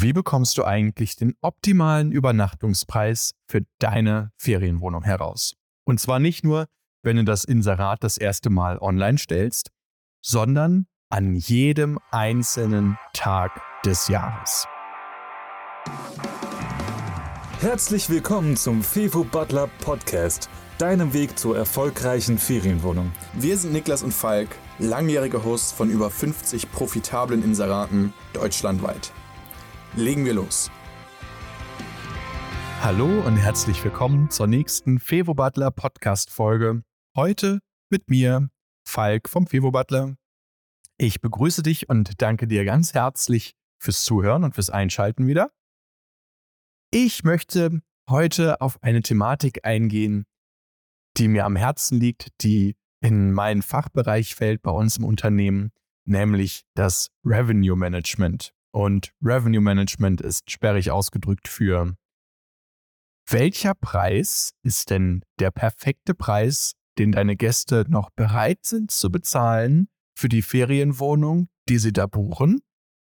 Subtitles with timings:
[0.00, 5.56] Wie bekommst du eigentlich den optimalen Übernachtungspreis für deine Ferienwohnung heraus?
[5.84, 6.68] Und zwar nicht nur,
[7.02, 9.72] wenn du das Inserat das erste Mal online stellst,
[10.24, 14.68] sondern an jedem einzelnen Tag des Jahres.
[17.58, 23.10] Herzlich willkommen zum Fevo Butler Podcast, deinem Weg zur erfolgreichen Ferienwohnung.
[23.32, 29.12] Wir sind Niklas und Falk, langjährige Hosts von über 50 profitablen Inseraten deutschlandweit.
[29.96, 30.70] Legen wir los.
[32.80, 36.82] Hallo und herzlich willkommen zur nächsten Fevo Butler Podcast Folge.
[37.16, 37.60] Heute
[37.90, 38.50] mit mir,
[38.86, 40.14] Falk vom Fevo Butler.
[40.98, 45.50] Ich begrüße dich und danke dir ganz herzlich fürs Zuhören und fürs Einschalten wieder.
[46.90, 50.24] Ich möchte heute auf eine Thematik eingehen,
[51.16, 55.72] die mir am Herzen liegt, die in meinen Fachbereich fällt bei uns im Unternehmen,
[56.04, 58.52] nämlich das Revenue Management.
[58.72, 61.94] Und Revenue Management ist sperrig ausgedrückt für
[63.30, 69.88] welcher Preis ist denn der perfekte Preis, den deine Gäste noch bereit sind zu bezahlen
[70.16, 72.60] für die Ferienwohnung, die sie da buchen,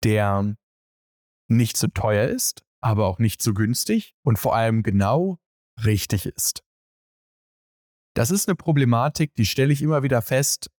[0.02, 0.56] der
[1.48, 5.38] nicht zu teuer ist, aber auch nicht zu günstig und vor allem genau
[5.84, 6.64] richtig ist.
[8.14, 10.70] Das ist eine Problematik, die stelle ich immer wieder fest,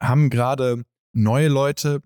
[0.00, 2.00] haben gerade neue Leute,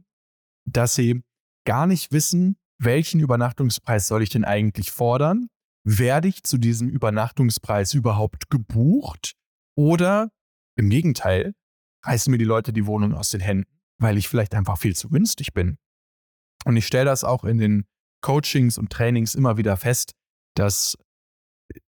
[0.65, 1.23] dass sie
[1.65, 5.49] gar nicht wissen, welchen Übernachtungspreis soll ich denn eigentlich fordern?
[5.85, 9.35] Werde ich zu diesem Übernachtungspreis überhaupt gebucht?
[9.77, 10.31] Oder
[10.77, 11.55] im Gegenteil,
[12.05, 15.09] reißen mir die Leute die Wohnung aus den Händen, weil ich vielleicht einfach viel zu
[15.09, 15.79] günstig bin.
[16.65, 17.87] Und ich stelle das auch in den
[18.23, 20.13] Coachings und Trainings immer wieder fest,
[20.55, 20.97] dass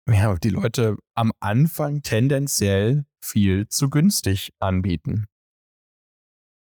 [0.10, 5.26] ja, die Leute am Anfang tendenziell viel zu günstig anbieten.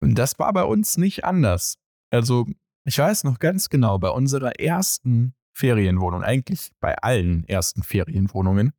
[0.01, 1.75] Und das war bei uns nicht anders.
[2.09, 2.45] Also
[2.85, 8.73] ich weiß noch ganz genau, bei unserer ersten Ferienwohnung, eigentlich bei allen ersten Ferienwohnungen,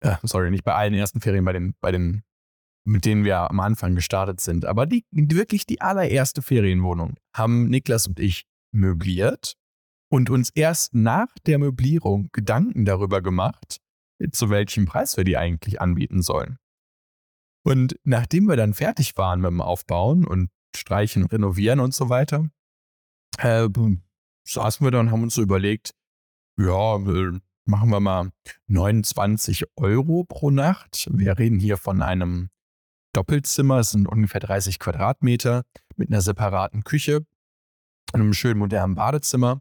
[0.00, 2.22] äh, sorry, nicht bei allen ersten Ferien, bei den, bei den,
[2.84, 8.06] mit denen wir am Anfang gestartet sind, aber die, wirklich die allererste Ferienwohnung haben Niklas
[8.06, 9.54] und ich möbliert
[10.10, 13.80] und uns erst nach der Möblierung Gedanken darüber gemacht,
[14.32, 16.58] zu welchem Preis wir die eigentlich anbieten sollen.
[17.64, 22.48] Und nachdem wir dann fertig waren mit dem Aufbauen und Streichen, Renovieren und so weiter,
[23.38, 23.68] äh,
[24.46, 25.94] saßen wir da und haben uns so überlegt,
[26.58, 28.30] ja, äh, machen wir mal
[28.66, 31.08] 29 Euro pro Nacht.
[31.12, 32.48] Wir reden hier von einem
[33.12, 35.64] Doppelzimmer, es sind ungefähr 30 Quadratmeter
[35.96, 37.26] mit einer separaten Küche,
[38.12, 39.60] einem schönen modernen Badezimmer.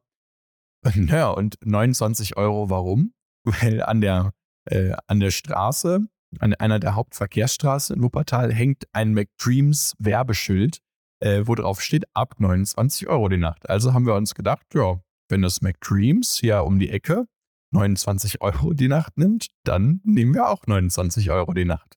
[0.95, 3.13] Naja, und 29 Euro, warum?
[3.43, 4.33] Weil an der,
[4.65, 6.07] äh, an der Straße,
[6.39, 10.81] an einer der Hauptverkehrsstraßen in Wuppertal, hängt ein McDreams Werbeschild
[11.19, 13.69] äh, wo drauf steht, ab 29 Euro die Nacht.
[13.69, 17.27] Also haben wir uns gedacht, ja, wenn das McDreams hier um die Ecke
[17.71, 21.95] 29 Euro die Nacht nimmt, dann nehmen wir auch 29 Euro die Nacht.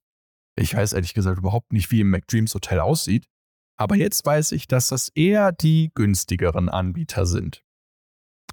[0.57, 3.25] Ich weiß ehrlich gesagt überhaupt nicht, wie im McDreams Hotel aussieht,
[3.77, 7.63] aber jetzt weiß ich, dass das eher die günstigeren Anbieter sind.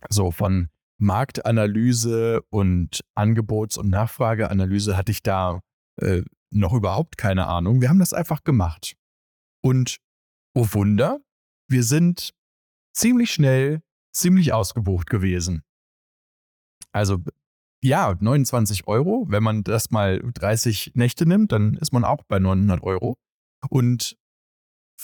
[0.08, 0.68] So von
[1.00, 5.60] Marktanalyse und Angebots- und Nachfrageanalyse hatte ich da
[6.00, 7.80] äh, noch überhaupt keine Ahnung.
[7.80, 8.94] Wir haben das einfach gemacht.
[9.60, 9.98] Und
[10.58, 11.20] oh Wunder,
[11.68, 12.34] wir sind
[12.92, 13.80] ziemlich schnell,
[14.12, 15.62] ziemlich ausgebucht gewesen.
[16.90, 17.22] Also
[17.80, 19.26] ja, 29 Euro.
[19.28, 23.16] Wenn man das mal 30 Nächte nimmt, dann ist man auch bei 900 Euro.
[23.70, 24.16] Und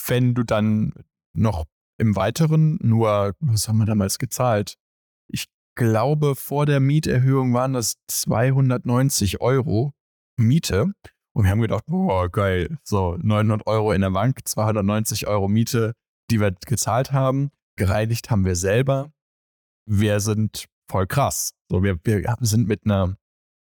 [0.09, 0.92] wenn du dann
[1.34, 1.66] noch
[1.98, 4.75] im Weiteren nur, was haben wir damals gezahlt?
[5.28, 9.94] Ich glaube, vor der Mieterhöhung waren das 290 Euro
[10.36, 10.92] Miete.
[11.34, 15.95] Und wir haben gedacht, boah, geil, so 900 Euro in der Bank, 290 Euro Miete,
[16.31, 17.50] die wir gezahlt haben.
[17.77, 19.11] Gereinigt haben wir selber.
[19.87, 21.53] Wir sind voll krass.
[21.69, 23.17] So, wir, wir sind mit einer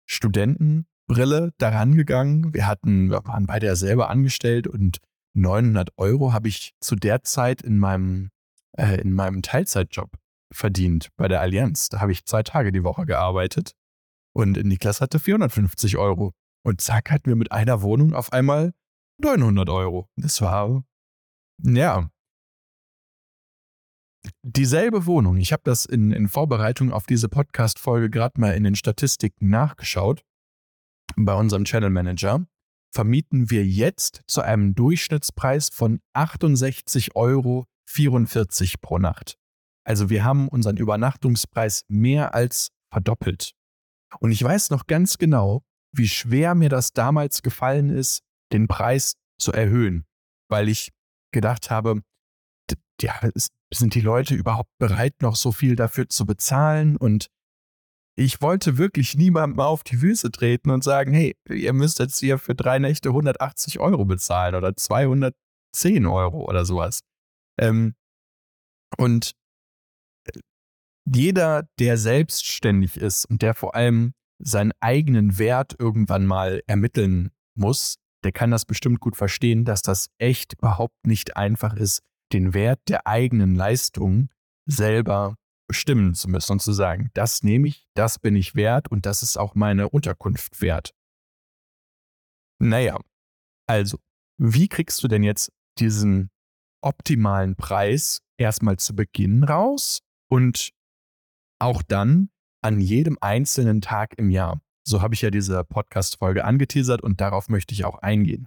[0.07, 2.53] Studentenbrille daran gegangen.
[2.53, 4.99] Wir hatten, wir waren beide ja selber angestellt und
[5.35, 8.31] 900 Euro habe ich zu der Zeit in meinem,
[8.77, 10.11] äh, in meinem Teilzeitjob
[10.53, 11.89] verdient bei der Allianz.
[11.89, 13.73] Da habe ich zwei Tage die Woche gearbeitet
[14.35, 16.35] und Niklas hatte 450 Euro.
[16.65, 18.73] Und zack, hatten wir mit einer Wohnung auf einmal
[19.19, 20.09] 900 Euro.
[20.17, 20.85] Das war,
[21.59, 22.11] ja.
[24.43, 28.77] Dieselbe Wohnung, ich habe das in, in Vorbereitung auf diese Podcast-Folge gerade mal in den
[28.77, 30.25] Statistiken nachgeschaut.
[31.17, 32.47] Bei unserem Channel Manager
[32.93, 37.67] vermieten wir jetzt zu einem Durchschnittspreis von 68,44 Euro
[38.81, 39.39] pro Nacht.
[39.85, 43.55] Also wir haben unseren Übernachtungspreis mehr als verdoppelt.
[44.21, 45.65] Und ich weiß noch ganz genau,
[45.95, 48.23] wie schwer mir das damals gefallen ist,
[48.53, 50.05] den Preis zu erhöhen,
[50.49, 50.93] weil ich
[51.33, 52.03] gedacht habe,
[53.01, 53.21] ja,
[53.73, 56.97] sind die Leute überhaupt bereit, noch so viel dafür zu bezahlen?
[56.97, 57.27] Und
[58.17, 62.39] ich wollte wirklich niemandem auf die Füße treten und sagen, hey, ihr müsst jetzt hier
[62.39, 65.35] für drei Nächte 180 Euro bezahlen oder 210
[66.07, 67.01] Euro oder sowas.
[67.59, 67.95] Ähm,
[68.99, 69.33] und
[70.27, 70.39] äh,
[71.11, 74.13] jeder, der selbstständig ist und der vor allem
[74.43, 80.09] seinen eigenen Wert irgendwann mal ermitteln muss, der kann das bestimmt gut verstehen, dass das
[80.19, 82.03] echt überhaupt nicht einfach ist,
[82.33, 84.31] den Wert der eigenen Leistung
[84.67, 85.37] selber
[85.69, 89.23] bestimmen zu müssen und zu sagen, das nehme ich, das bin ich wert und das
[89.23, 90.93] ist auch meine Unterkunft wert.
[92.61, 92.99] Naja,
[93.67, 93.99] also,
[94.39, 96.31] wie kriegst du denn jetzt diesen
[96.83, 100.71] optimalen Preis erstmal zu Beginn raus und
[101.59, 102.31] auch dann
[102.63, 104.61] an jedem einzelnen Tag im Jahr?
[104.85, 108.47] So habe ich ja diese Podcast-Folge angeteasert und darauf möchte ich auch eingehen.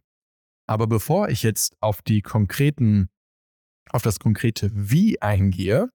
[0.67, 3.09] Aber bevor ich jetzt auf die konkreten,
[3.91, 5.89] auf das konkrete Wie eingehe,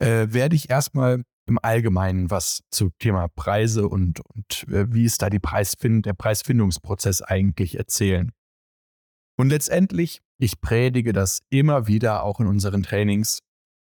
[0.00, 5.22] äh, werde ich erstmal im Allgemeinen was zum Thema Preise und, und äh, wie ist
[5.22, 8.32] da die Preisfind der Preisfindungsprozess eigentlich erzählen.
[9.38, 13.40] Und letztendlich, ich predige das immer wieder auch in unseren Trainings,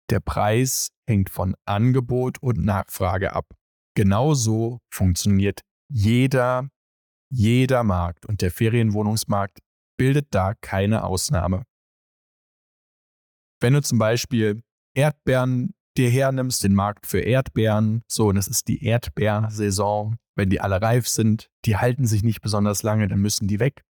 [0.10, 3.54] der Preis hängt von Angebot und Nachfrage ab.
[3.96, 6.70] Genauso funktioniert jeder,
[7.30, 9.60] jeder Markt und der Ferienwohnungsmarkt
[9.98, 11.64] bildet da keine Ausnahme.
[13.60, 14.62] Wenn du zum Beispiel
[14.96, 20.62] Erdbeeren dir hernimmst, den Markt für Erdbeeren, so, und es ist die Erdbeersaison, wenn die
[20.62, 23.84] alle reif sind, die halten sich nicht besonders lange, dann müssen die weg.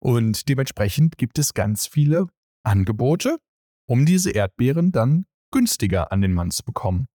[0.00, 2.28] Und dementsprechend gibt es ganz viele
[2.62, 3.38] Angebote,
[3.86, 7.06] um diese Erdbeeren dann günstiger an den Mann zu bekommen.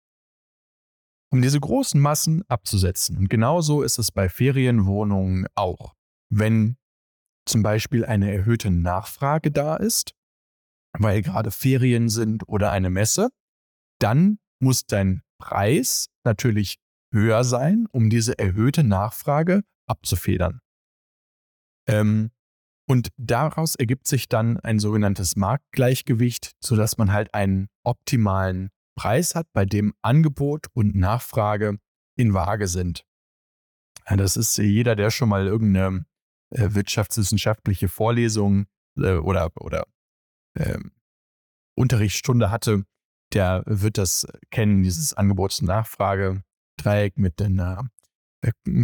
[1.32, 3.16] Um diese großen Massen abzusetzen.
[3.16, 5.94] Und genauso ist es bei Ferienwohnungen auch.
[6.28, 6.76] Wenn
[7.46, 10.14] zum Beispiel eine erhöhte Nachfrage da ist,
[10.98, 13.30] weil gerade Ferien sind oder eine Messe,
[14.00, 16.78] dann muss dein Preis natürlich
[17.12, 20.60] höher sein, um diese erhöhte Nachfrage abzufedern.
[21.88, 22.30] Ähm,
[22.90, 29.46] und daraus ergibt sich dann ein sogenanntes Marktgleichgewicht, sodass man halt einen optimalen Preis hat,
[29.52, 31.78] bei dem Angebot und Nachfrage
[32.16, 33.04] in Waage sind.
[34.06, 36.04] Das ist jeder, der schon mal irgendeine
[36.50, 38.66] äh, wirtschaftswissenschaftliche Vorlesung
[38.96, 39.86] äh, oder, oder
[40.54, 40.80] äh,
[41.76, 42.82] Unterrichtsstunde hatte,
[43.32, 47.88] der wird das kennen, dieses Angebots- und Nachfrage-Dreieck mit einer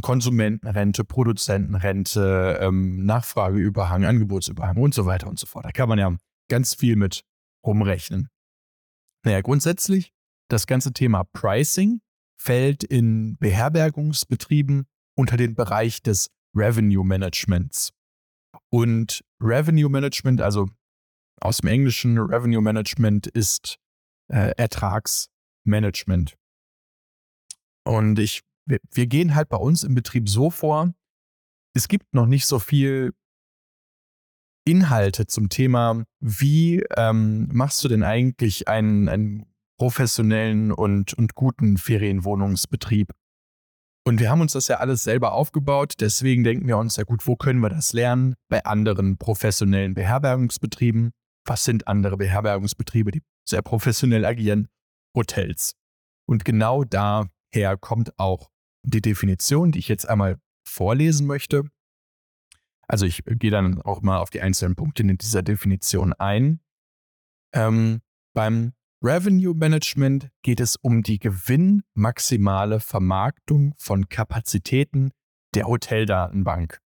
[0.03, 5.65] Konsumentenrente, Produzentenrente, ähm, Nachfrageüberhang, Angebotsüberhang und so weiter und so fort.
[5.65, 6.15] Da kann man ja
[6.49, 7.25] ganz viel mit
[7.65, 8.29] rumrechnen.
[9.25, 10.13] Naja, grundsätzlich,
[10.49, 12.01] das ganze Thema Pricing
[12.39, 14.87] fällt in Beherbergungsbetrieben
[15.17, 17.93] unter den Bereich des Revenue Managements.
[18.71, 20.69] Und Revenue Management, also
[21.41, 23.79] aus dem Englischen Revenue Management ist
[24.29, 26.37] äh, Ertragsmanagement.
[27.85, 30.93] Und ich, wir, wir gehen halt bei uns im Betrieb so vor,
[31.75, 33.13] es gibt noch nicht so viel
[34.67, 39.47] Inhalte zum Thema, wie ähm, machst du denn eigentlich einen, einen
[39.79, 43.13] professionellen und, und guten Ferienwohnungsbetrieb?
[44.05, 47.27] Und wir haben uns das ja alles selber aufgebaut, deswegen denken wir uns ja gut,
[47.27, 48.35] wo können wir das lernen?
[48.49, 51.13] Bei anderen professionellen Beherbergungsbetrieben.
[51.45, 54.69] Was sind andere Beherbergungsbetriebe, die sehr professionell agieren,
[55.17, 55.75] Hotels.
[56.29, 58.51] Und genau daher kommt auch
[58.87, 61.65] die Definition, die ich jetzt einmal vorlesen möchte.
[62.89, 66.61] Also ich gehe dann auch mal auf die einzelnen Punkte in dieser Definition ein.
[67.53, 68.01] Ähm,
[68.35, 75.11] beim Revenue Management geht es um die gewinnmaximale Vermarktung von Kapazitäten
[75.55, 76.81] der Hoteldatenbank.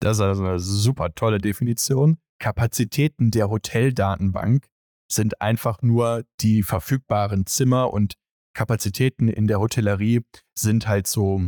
[0.00, 2.18] Das ist also eine super tolle Definition.
[2.38, 4.66] Kapazitäten der Hoteldatenbank
[5.10, 8.14] sind einfach nur die verfügbaren Zimmer und
[8.54, 10.22] Kapazitäten in der Hotellerie
[10.54, 11.42] sind halt so,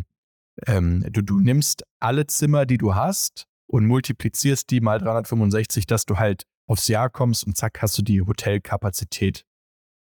[0.67, 6.05] ähm, du, du nimmst alle Zimmer, die du hast und multiplizierst die mal 365, dass
[6.07, 9.45] du halt aufs Jahr kommst und zack, hast du die Hotelkapazität.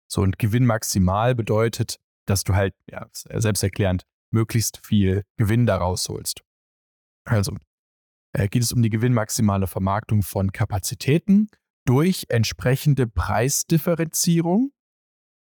[0.08, 6.42] So und Gewinn maximal bedeutet, dass du halt, ja, selbsterklärend, möglichst viel Gewinn daraus holst.
[7.25, 7.56] Also
[8.34, 11.48] äh, geht es um die gewinnmaximale Vermarktung von Kapazitäten
[11.86, 14.72] durch entsprechende Preisdifferenzierung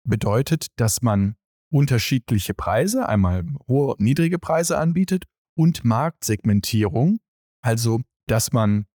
[0.08, 1.36] bedeutet, dass man
[1.70, 5.24] unterschiedliche Preise, einmal hohe und niedrige Preise anbietet
[5.56, 7.18] und Marktsegmentierung,
[7.62, 8.86] also dass man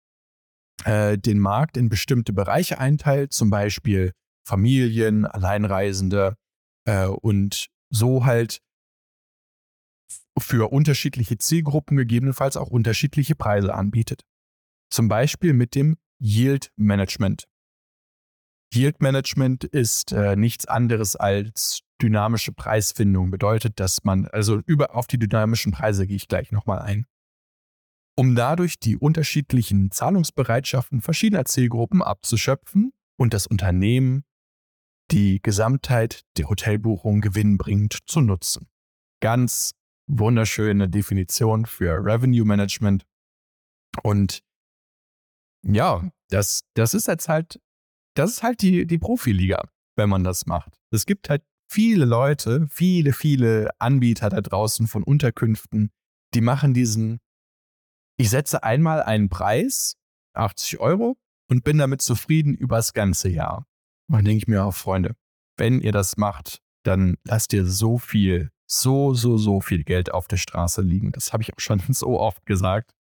[0.85, 4.11] äh, den Markt in bestimmte Bereiche einteilt, zum Beispiel
[4.45, 6.35] Familien, Alleinreisende
[6.85, 8.59] äh, und so halt
[10.39, 14.23] für unterschiedliche Zielgruppen gegebenenfalls auch unterschiedliche Preise anbietet.
[14.89, 17.45] Zum Beispiel mit dem Yield Management.
[18.75, 23.31] Yield Management ist äh, nichts anderes als dynamische Preisfindung.
[23.31, 27.05] Bedeutet, dass man, also über auf die dynamischen Preise gehe ich gleich nochmal ein.
[28.15, 34.23] Um dadurch die unterschiedlichen Zahlungsbereitschaften verschiedener Zielgruppen abzuschöpfen und das Unternehmen
[35.11, 38.67] die Gesamtheit der Hotelbuchung gewinnbringend zu nutzen.
[39.21, 39.73] Ganz
[40.07, 43.05] wunderschöne Definition für Revenue Management.
[44.01, 44.41] Und
[45.63, 47.59] ja, das, das ist jetzt halt,
[48.15, 50.79] das ist halt die, die Profiliga, wenn man das macht.
[50.91, 55.91] Es gibt halt viele Leute, viele, viele Anbieter da draußen von Unterkünften,
[56.33, 57.19] die machen diesen,
[58.17, 59.95] ich setze einmal einen Preis,
[60.33, 61.17] 80 Euro,
[61.49, 63.65] und bin damit zufrieden übers ganze Jahr.
[64.07, 65.15] Und dann denke ich mir auch, Freunde,
[65.57, 70.27] wenn ihr das macht, dann lasst ihr so viel, so, so, so viel Geld auf
[70.27, 71.11] der Straße liegen.
[71.11, 72.93] Das habe ich auch schon so oft gesagt.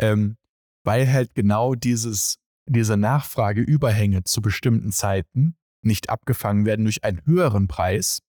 [0.00, 0.36] Ähm,
[0.84, 2.39] weil halt genau dieses,
[2.70, 8.22] diese Nachfrageüberhänge zu bestimmten Zeiten nicht abgefangen werden durch einen höheren Preis.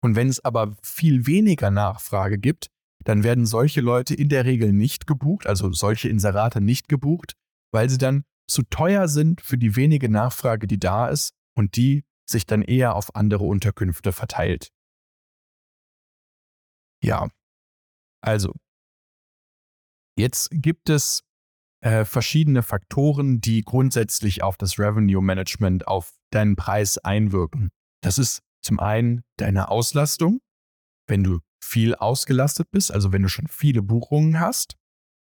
[0.00, 2.68] Und wenn es aber viel weniger Nachfrage gibt,
[3.04, 7.32] dann werden solche Leute in der Regel nicht gebucht, also solche Inserate nicht gebucht,
[7.72, 12.04] weil sie dann zu teuer sind für die wenige Nachfrage, die da ist und die
[12.28, 14.70] sich dann eher auf andere Unterkünfte verteilt.
[17.02, 17.28] Ja,
[18.20, 18.54] also,
[20.16, 21.27] jetzt gibt es
[21.80, 27.70] äh, verschiedene Faktoren, die grundsätzlich auf das Revenue Management, auf deinen Preis einwirken.
[28.02, 30.40] Das ist zum einen deine Auslastung,
[31.06, 34.76] wenn du viel ausgelastet bist, also wenn du schon viele Buchungen hast,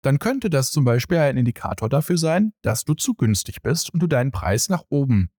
[0.02, 4.00] dann könnte das zum Beispiel ein Indikator dafür sein, dass du zu günstig bist und
[4.00, 5.30] du deinen Preis nach oben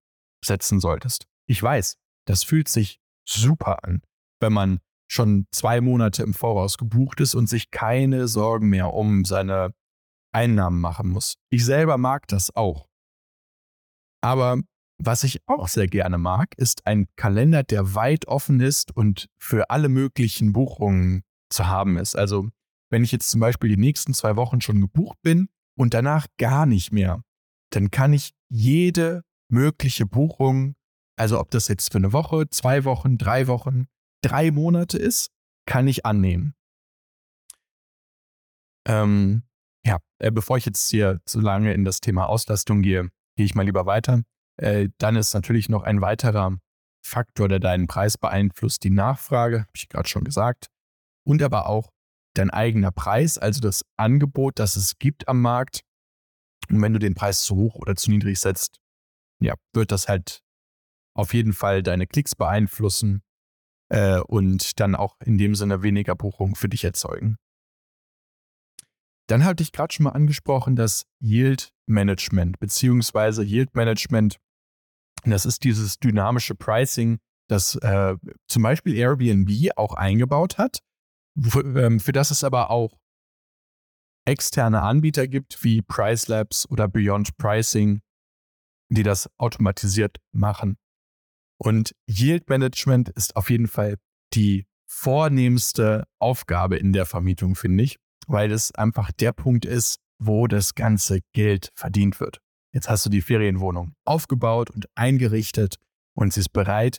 [0.44, 1.28] setzen solltest.
[1.48, 4.02] Ich weiß, das fühlt sich super an,
[4.40, 4.80] wenn man
[5.10, 9.74] schon zwei Monate im Voraus gebucht ist und sich keine Sorgen mehr um seine
[10.34, 11.36] Einnahmen machen muss.
[11.50, 12.88] Ich selber mag das auch.
[14.22, 14.58] Aber
[14.98, 19.70] was ich auch sehr gerne mag, ist ein Kalender, der weit offen ist und für
[19.70, 22.16] alle möglichen Buchungen zu haben ist.
[22.16, 22.50] Also
[22.90, 26.66] wenn ich jetzt zum Beispiel die nächsten zwei Wochen schon gebucht bin und danach gar
[26.66, 27.24] nicht mehr,
[27.72, 30.76] dann kann ich jede mögliche Buchung,
[31.18, 33.88] also ob das jetzt für eine Woche, zwei Wochen, drei Wochen,
[34.22, 35.32] drei Monate ist,
[35.66, 36.54] kann ich annehmen.
[38.88, 39.44] Ähm,
[40.24, 43.66] äh, bevor ich jetzt hier zu lange in das Thema Auslastung gehe, gehe ich mal
[43.66, 44.24] lieber weiter.
[44.58, 46.58] Äh, dann ist natürlich noch ein weiterer
[47.06, 50.68] Faktor, der deinen Preis beeinflusst, die Nachfrage, habe ich gerade schon gesagt,
[51.28, 51.90] und aber auch
[52.36, 55.82] dein eigener Preis, also das Angebot, das es gibt am Markt.
[56.70, 58.80] Und wenn du den Preis zu hoch oder zu niedrig setzt,
[59.42, 60.40] ja, wird das halt
[61.16, 63.24] auf jeden Fall deine Klicks beeinflussen
[63.90, 67.38] äh, und dann auch in dem Sinne weniger Buchungen für dich erzeugen.
[69.34, 74.38] Dann hatte ich gerade schon mal angesprochen, das Yield Management, beziehungsweise Yield Management,
[75.26, 77.18] das ist dieses dynamische Pricing,
[77.50, 78.16] das äh,
[78.48, 80.82] zum Beispiel Airbnb auch eingebaut hat,
[81.36, 82.96] für, ähm, für das es aber auch
[84.26, 88.02] externe Anbieter gibt, wie Pricelabs oder Beyond Pricing,
[88.90, 90.78] die das automatisiert machen.
[91.58, 93.96] Und Yield Management ist auf jeden Fall
[94.36, 100.48] die vornehmste Aufgabe in der Vermietung, finde ich weil es einfach der Punkt ist, wo
[100.48, 102.40] das ganze Geld verdient wird.
[102.74, 105.76] Jetzt hast du die Ferienwohnung aufgebaut und eingerichtet
[106.16, 106.98] und sie ist bereit.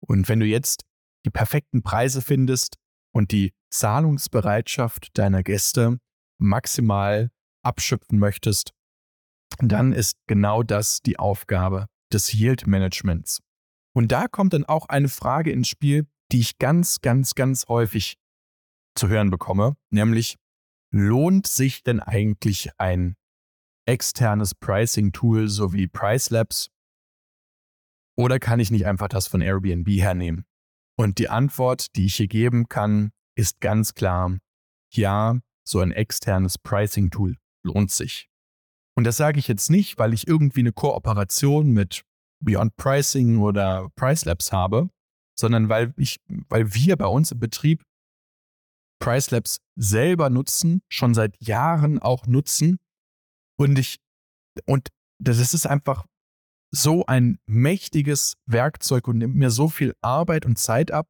[0.00, 0.84] Und wenn du jetzt
[1.24, 2.76] die perfekten Preise findest
[3.12, 5.98] und die Zahlungsbereitschaft deiner Gäste
[6.38, 7.30] maximal
[7.62, 8.72] abschöpfen möchtest,
[9.58, 13.40] dann ist genau das die Aufgabe des Yield Managements.
[13.94, 18.16] Und da kommt dann auch eine Frage ins Spiel, die ich ganz, ganz, ganz häufig
[18.94, 20.36] zu hören bekomme, nämlich
[20.92, 23.16] lohnt sich denn eigentlich ein
[23.86, 26.70] externes Pricing-Tool sowie Pricelabs?
[28.16, 30.44] Oder kann ich nicht einfach das von Airbnb hernehmen?
[30.96, 34.38] Und die Antwort, die ich hier geben kann, ist ganz klar,
[34.92, 38.28] ja, so ein externes Pricing-Tool lohnt sich.
[38.94, 42.04] Und das sage ich jetzt nicht, weil ich irgendwie eine Kooperation mit
[42.44, 44.90] Beyond Pricing oder Pricelabs habe,
[45.38, 47.82] sondern weil ich, weil wir bei uns im Betrieb
[49.02, 52.78] Pricelabs selber nutzen, schon seit Jahren auch nutzen.
[53.58, 53.98] Und ich,
[54.64, 56.06] und das ist einfach
[56.70, 61.08] so ein mächtiges Werkzeug und nimmt mir so viel Arbeit und Zeit ab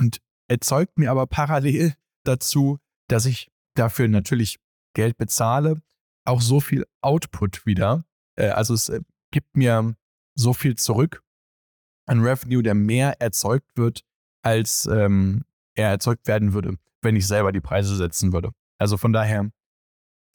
[0.00, 1.94] und erzeugt mir aber parallel
[2.24, 4.58] dazu, dass ich dafür natürlich
[4.94, 5.82] Geld bezahle,
[6.24, 8.06] auch so viel Output wieder.
[8.36, 9.94] Äh, also es äh, gibt mir
[10.34, 11.22] so viel zurück
[12.06, 14.02] an Revenue, der mehr erzeugt wird,
[14.42, 15.44] als ähm,
[15.74, 18.52] er erzeugt werden würde wenn ich selber die Preise setzen würde.
[18.78, 19.50] Also von daher,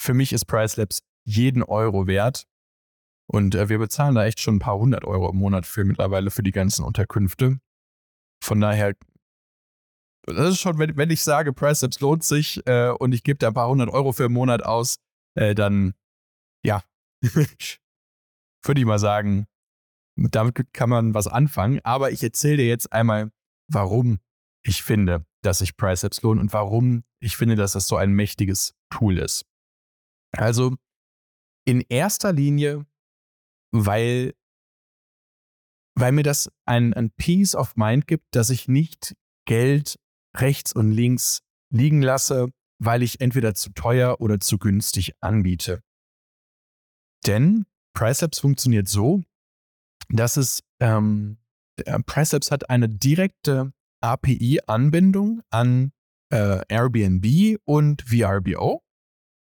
[0.01, 2.45] für mich ist Pricelabs jeden Euro wert.
[3.27, 6.29] Und äh, wir bezahlen da echt schon ein paar hundert Euro im Monat für mittlerweile
[6.29, 7.59] für die ganzen Unterkünfte.
[8.43, 8.95] Von daher,
[10.25, 13.47] das ist schon, wenn, wenn ich sage, Priceps lohnt sich äh, und ich gebe da
[13.47, 14.97] ein paar hundert Euro für einen Monat aus,
[15.35, 15.93] äh, dann
[16.65, 16.83] ja,
[17.21, 19.47] würde ich mal sagen,
[20.17, 21.79] damit kann man was anfangen.
[21.83, 23.31] Aber ich erzähle dir jetzt einmal,
[23.71, 24.19] warum
[24.65, 28.73] ich finde, dass sich Priceps lohnt und warum ich finde, dass das so ein mächtiges
[28.89, 29.45] Tool ist.
[30.31, 30.75] Also
[31.65, 32.85] in erster Linie,
[33.71, 34.33] weil,
[35.95, 39.99] weil mir das ein, ein Peace of Mind gibt, dass ich nicht Geld
[40.35, 45.81] rechts und links liegen lasse, weil ich entweder zu teuer oder zu günstig anbiete.
[47.25, 49.23] Denn Pricelabs funktioniert so,
[50.09, 51.37] dass es ähm,
[52.05, 53.73] Pricelabs hat eine direkte
[54.03, 55.91] API-Anbindung an
[56.29, 58.83] äh, Airbnb und VRBO.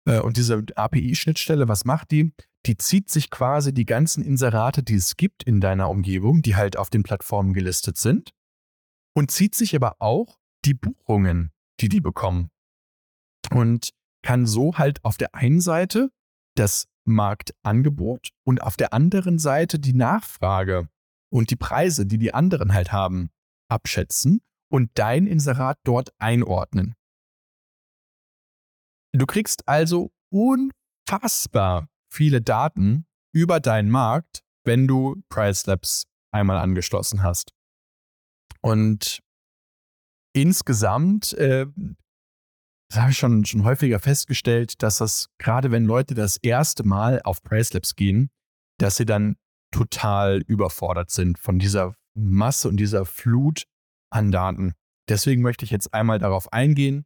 [0.06, 2.34] Äh, und diese API-Schnittstelle, was macht die?
[2.66, 6.78] Die zieht sich quasi die ganzen Inserate, die es gibt in deiner Umgebung, die halt
[6.78, 8.32] auf den Plattformen gelistet sind,
[9.16, 12.50] und zieht sich aber auch die Buchungen, die die bekommen.
[13.52, 13.92] Und
[14.24, 16.12] kann so halt auf der einen Seite
[16.56, 20.90] das Marktangebot und auf der anderen Seite die Nachfrage
[21.32, 23.30] und die Preise, die die anderen halt haben,
[23.70, 26.96] abschätzen und dein Inserat dort einordnen.
[29.14, 37.24] Du kriegst also unfassbar viele Daten über deinen Markt, wenn du Price Labs einmal angeschlossen
[37.24, 37.54] hast.
[38.62, 39.22] Und
[40.34, 41.66] insgesamt äh,
[42.92, 47.22] das habe ich schon, schon häufiger festgestellt, dass das, gerade wenn Leute das erste Mal
[47.24, 48.32] auf Price Labs gehen,
[48.80, 49.36] dass sie dann
[49.72, 53.64] total überfordert sind von dieser Masse und dieser Flut
[54.12, 54.74] an Daten.
[55.10, 57.06] Deswegen möchte ich jetzt einmal darauf eingehen.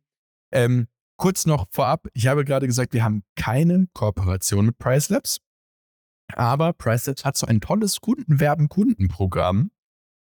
[0.51, 5.39] Ähm, kurz noch vorab, ich habe gerade gesagt, wir haben keine Kooperation mit Price Labs,
[6.33, 9.71] aber Price Labs hat so ein tolles Kundenwerben-Kundenprogramm.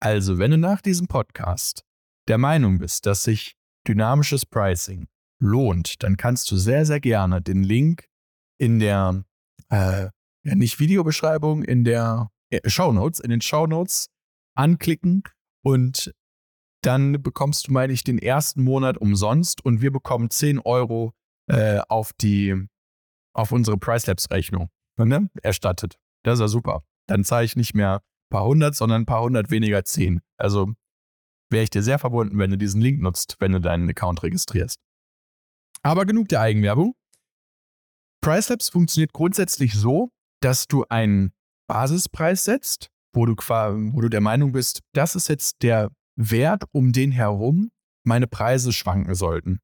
[0.00, 1.84] Also, wenn du nach diesem Podcast
[2.28, 5.08] der Meinung bist, dass sich dynamisches Pricing
[5.40, 8.08] lohnt, dann kannst du sehr, sehr gerne den Link
[8.58, 9.24] in der,
[9.70, 10.08] äh,
[10.42, 14.08] nicht Videobeschreibung, in der äh, Show Notes, in den Show Notes
[14.54, 15.22] anklicken
[15.62, 16.14] und
[16.82, 21.12] dann bekommst du, meine ich, den ersten Monat umsonst und wir bekommen 10 Euro
[21.46, 22.54] äh, auf die,
[23.34, 25.98] auf unsere Pricelabs-Rechnung ne, erstattet.
[26.24, 26.84] Das ist ja super.
[27.08, 30.20] Dann zahle ich nicht mehr ein paar hundert, sondern ein paar hundert weniger 10.
[30.36, 30.72] Also
[31.50, 34.78] wäre ich dir sehr verbunden, wenn du diesen Link nutzt, wenn du deinen Account registrierst.
[35.82, 36.94] Aber genug der Eigenwerbung.
[38.22, 41.32] Pricelabs funktioniert grundsätzlich so, dass du einen
[41.66, 46.92] Basispreis setzt, wo du, wo du der Meinung bist, das ist jetzt der Wert, um
[46.92, 47.70] den herum
[48.04, 49.60] meine Preise schwanken sollten.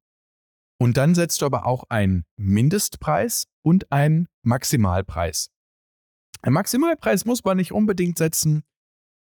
[0.79, 5.49] Und dann setzt du aber auch einen Mindestpreis und einen Maximalpreis.
[6.41, 8.63] Ein Maximalpreis muss man nicht unbedingt setzen,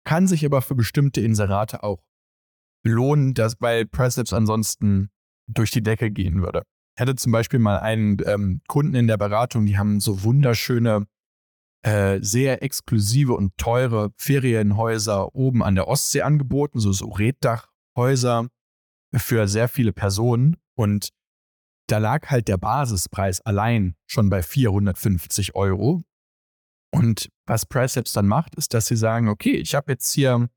[0.06, 2.04] kann sich aber für bestimmte Inserate auch
[2.86, 5.10] lohnen, dass, weil Pricelabs ansonsten
[5.48, 6.62] durch die Decke gehen würde
[7.00, 11.06] hatte zum Beispiel mal einen ähm, Kunden in der Beratung, die haben so wunderschöne,
[11.84, 18.48] äh, sehr exklusive und teure Ferienhäuser oben an der Ostsee angeboten, so, so Reddachhäuser
[19.16, 20.58] für sehr viele Personen.
[20.76, 21.10] Und
[21.88, 26.04] da lag halt der Basispreis allein schon bei 450 Euro.
[26.92, 30.50] Und was Pricelabs dann macht, ist, dass sie sagen, okay, ich habe jetzt hier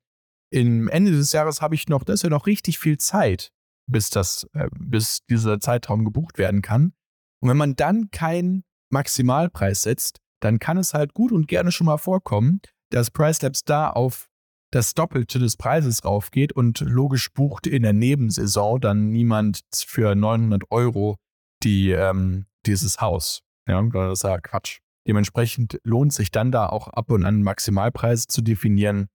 [0.52, 3.52] im Ende des Jahres habe ich noch, das ist ja noch richtig viel Zeit
[3.86, 6.92] bis, das, äh, bis dieser Zeitraum gebucht werden kann.
[7.40, 11.86] Und wenn man dann keinen Maximalpreis setzt, dann kann es halt gut und gerne schon
[11.86, 14.28] mal vorkommen, dass Pricelabs da auf
[14.72, 20.70] das Doppelte des Preises raufgeht und logisch bucht in der Nebensaison dann niemand für 900
[20.70, 21.16] Euro
[21.62, 23.42] die, ähm, dieses Haus.
[23.68, 24.78] Ja, das ist ja Quatsch.
[25.06, 29.08] Dementsprechend lohnt sich dann da auch ab und an Maximalpreise zu definieren.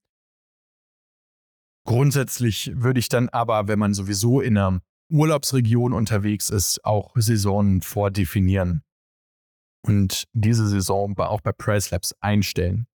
[1.87, 7.81] Grundsätzlich würde ich dann aber, wenn man sowieso in einer Urlaubsregion unterwegs ist, auch Saisonen
[7.81, 8.84] vordefinieren
[9.85, 12.87] und diese Saison auch bei Price Labs einstellen.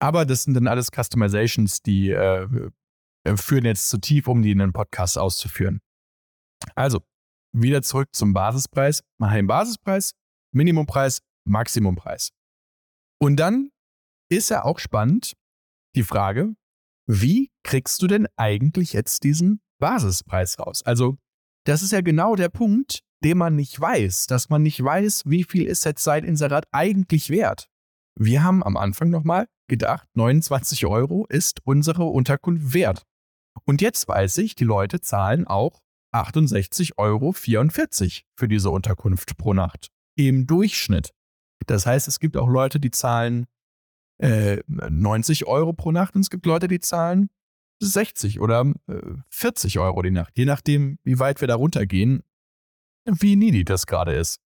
[0.00, 2.70] Aber das sind dann alles Customizations, die äh,
[3.36, 5.80] führen jetzt zu tief, um die in den Podcast auszuführen.
[6.76, 7.00] Also,
[7.52, 9.02] wieder zurück zum Basispreis.
[9.18, 10.12] Mach einen Basispreis,
[10.52, 12.30] Minimumpreis, Maximumpreis.
[13.20, 13.70] Und dann
[14.30, 15.32] ist ja auch spannend
[15.96, 16.54] die Frage,
[17.08, 20.82] wie kriegst du denn eigentlich jetzt diesen Basispreis raus?
[20.82, 21.16] Also,
[21.64, 25.44] das ist ja genau der Punkt, den man nicht weiß, dass man nicht weiß, wie
[25.44, 27.68] viel ist jetzt sein Inserat eigentlich wert.
[28.14, 33.04] Wir haben am Anfang nochmal gedacht, 29 Euro ist unsere Unterkunft wert.
[33.64, 35.82] Und jetzt weiß ich, die Leute zahlen auch
[36.14, 37.32] 68,44 Euro
[38.36, 39.90] für diese Unterkunft pro Nacht.
[40.16, 41.12] Im Durchschnitt.
[41.66, 43.46] Das heißt, es gibt auch Leute, die zahlen
[44.18, 47.28] äh, 90 Euro pro Nacht und es gibt Leute, die zahlen
[47.80, 52.22] 60 oder äh, 40 Euro die Nacht, je nachdem, wie weit wir da runtergehen,
[53.20, 54.40] wie needy das gerade ist.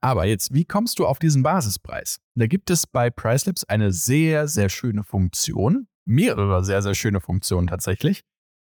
[0.00, 2.20] Aber jetzt, wie kommst du auf diesen Basispreis?
[2.34, 7.66] Da gibt es bei Pricelabs eine sehr, sehr schöne Funktion, mehrere sehr, sehr schöne Funktionen
[7.66, 8.22] tatsächlich.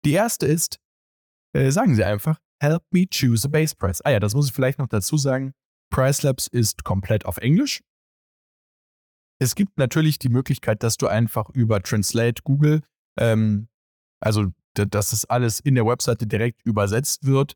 [0.06, 0.80] Die erste ist,
[1.54, 4.02] äh, sagen sie einfach, help me choose a base price.
[4.02, 5.54] Ah ja, das muss ich vielleicht noch dazu sagen.
[5.92, 7.82] Pricelabs ist komplett auf Englisch.
[9.40, 12.82] Es gibt natürlich die Möglichkeit, dass du einfach über Translate Google,
[13.20, 13.68] ähm,
[14.20, 17.54] also dass das alles in der Webseite direkt übersetzt wird.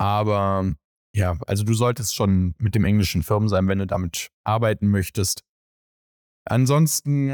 [0.00, 0.72] Aber
[1.14, 5.44] ja, also du solltest schon mit dem englischen Firmen sein, wenn du damit arbeiten möchtest.
[6.48, 7.28] Ansonsten,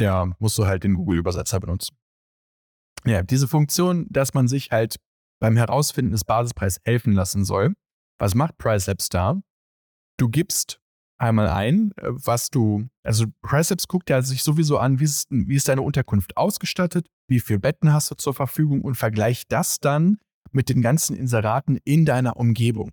[0.00, 1.96] ja, musst du halt den Google-Übersetzer benutzen.
[3.04, 4.96] Ja, diese Funktion, dass man sich halt
[5.40, 7.74] beim Herausfinden des Basispreises helfen lassen soll.
[8.18, 9.42] Was macht PriceLabs da?
[10.18, 10.80] Du gibst
[11.22, 15.54] einmal ein, äh, was du, also PriceLabs guckt ja sich sowieso an, wie ist, wie
[15.54, 20.18] ist deine Unterkunft ausgestattet, wie viele Betten hast du zur Verfügung und vergleicht das dann
[20.50, 22.90] mit den ganzen Inseraten in deiner Umgebung.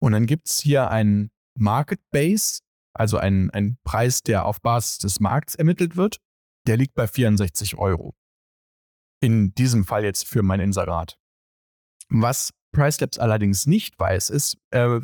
[0.00, 2.60] Und dann gibt es hier einen Market Base,
[2.92, 6.18] also einen, einen Preis, der auf Basis des Markts ermittelt wird.
[6.66, 8.14] Der liegt bei 64 Euro.
[9.22, 11.18] In diesem Fall jetzt für mein Inserat.
[12.08, 15.00] Was PriceLabs allerdings nicht weiß, ist, äh,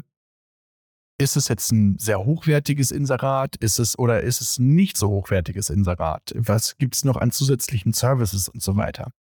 [1.22, 3.56] ist es jetzt ein sehr hochwertiges Inserat?
[3.56, 6.32] Ist es oder ist es nicht so hochwertiges Inserat?
[6.34, 9.12] Was gibt es noch an zusätzlichen Services und so weiter?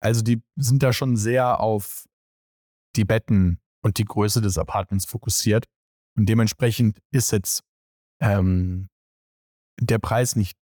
[0.00, 2.06] Also die sind da schon sehr auf
[2.96, 5.64] die Betten und die Größe des Apartments fokussiert.
[6.16, 7.62] Und dementsprechend ist jetzt
[8.20, 8.88] ähm,
[9.80, 10.56] der Preis nicht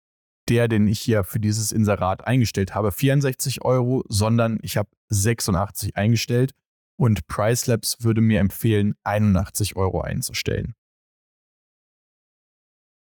[0.48, 5.96] der, den ich hier für dieses Inserat eingestellt habe, 64 Euro, sondern ich habe 86
[5.96, 6.52] eingestellt
[6.98, 10.74] und Pricelabs würde mir empfehlen, 81 Euro einzustellen.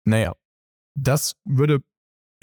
[0.04, 0.34] Naja,
[0.94, 1.82] das würde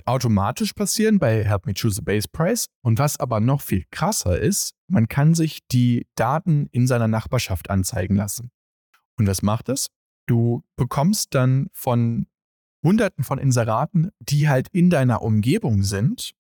[0.05, 2.67] automatisch passieren bei Help Me Choose a Base Price.
[2.81, 7.69] Und was aber noch viel krasser ist, man kann sich die Daten in seiner Nachbarschaft
[7.69, 8.51] anzeigen lassen.
[9.17, 9.89] Und was macht es?
[10.27, 12.27] Du bekommst dann von
[12.83, 16.33] Hunderten von Inseraten, die halt in deiner Umgebung sind,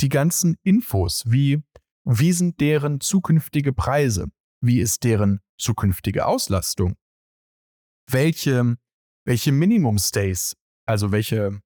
[0.00, 1.62] die ganzen Infos, wie,
[2.04, 4.28] wie sind deren zukünftige Preise,
[4.64, 6.96] wie ist deren zukünftige Auslastung,
[8.10, 8.76] welche,
[9.26, 11.60] welche Minimum Stays, also welche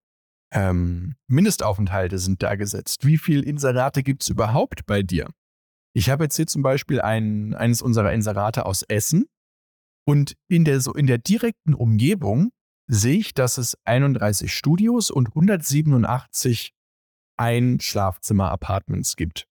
[0.53, 3.05] ähm, Mindestaufenthalte sind da gesetzt?
[3.05, 5.29] Wie viele Inserate gibt es überhaupt bei dir?
[5.95, 9.27] Ich habe jetzt hier zum Beispiel ein, eines unserer Inserate aus Essen
[10.07, 12.51] und in der, so in der direkten Umgebung
[12.87, 16.73] sehe ich, dass es 31 Studios und 187
[17.37, 19.48] Ein-Schlafzimmer-Apartments gibt.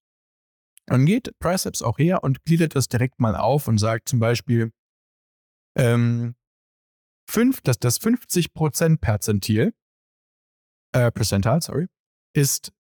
[0.88, 4.72] Dann geht Priceps auch her und gliedert das direkt mal auf und sagt zum Beispiel,
[5.76, 6.34] ähm,
[7.28, 9.74] fünf, dass das 50% Perzentil
[10.94, 11.86] äh, Percentile, sorry,
[12.34, 12.72] ist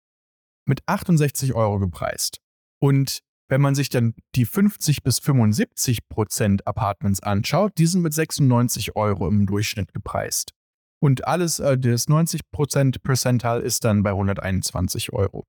[0.66, 2.40] mit 68 Euro gepreist.
[2.82, 8.14] Und wenn man sich dann die 50 bis 75 Prozent Apartments anschaut, die sind mit
[8.14, 10.52] 96 Euro im Durchschnitt gepreist.
[11.00, 15.46] Und alles, äh, das 90 Prozent Percentile ist dann bei 121 Euro.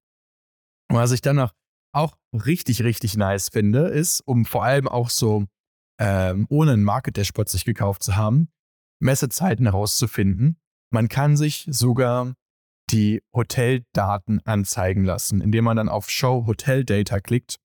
[0.90, 1.52] Und was ich danach
[1.92, 5.46] auch richtig, richtig nice finde, ist, um vor allem auch so
[6.00, 8.48] ähm, ohne einen Market Dashboard sich gekauft zu haben,
[9.00, 10.58] Messezeiten herauszufinden.
[10.90, 12.34] Man kann sich sogar
[12.90, 17.58] die Hoteldaten anzeigen lassen, indem man dann auf Show Hotel Data klickt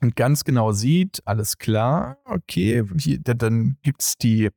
[0.00, 4.50] und ganz genau sieht, alles klar, okay, hier, dann gibt es die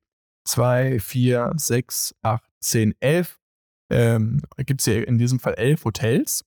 [0.45, 3.39] 2, 4, 6, 8, 10, 11,
[3.91, 6.43] ähm, gibt es hier in diesem Fall 11 Hotels,